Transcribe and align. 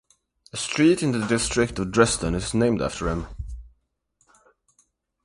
A 0.51 0.57
street 0.57 1.03
in 1.03 1.11
the 1.11 1.27
district 1.27 1.77
of 1.77 1.91
Dresden 1.91 2.33
is 2.33 2.55
named 2.55 2.81
after 2.81 3.07
him. 3.07 3.27